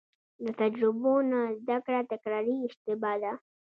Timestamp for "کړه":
1.85-1.99